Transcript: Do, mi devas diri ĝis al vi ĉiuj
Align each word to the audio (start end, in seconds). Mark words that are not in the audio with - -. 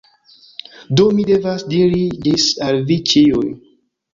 Do, 1.01 1.05
mi 1.17 1.25
devas 1.27 1.65
diri 1.75 2.01
ĝis 2.25 2.49
al 2.69 2.81
vi 2.89 2.99
ĉiuj 3.13 3.47